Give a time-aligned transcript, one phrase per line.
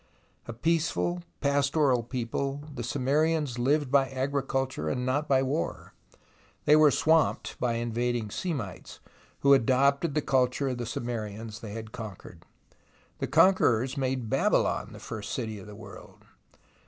[0.47, 6.19] A peaceful, pastoral people, the Sumerians lived by agriculture and not by war, and
[6.65, 8.99] they were swamped by invading Semites,
[9.41, 12.45] who adopted the culture of the Sumerians they had conquered.
[13.19, 16.25] The conquerors made Babylon the first city of the world.